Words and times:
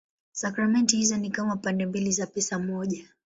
Sakramenti 0.31 0.97
hizo 0.97 1.17
ni 1.17 1.29
kama 1.31 1.55
pande 1.55 1.85
mbili 1.85 2.11
za 2.11 2.27
pesa 2.27 2.59
moja. 2.59 3.05